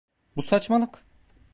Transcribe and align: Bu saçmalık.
Bu 0.35 0.41
saçmalık. 0.41 1.03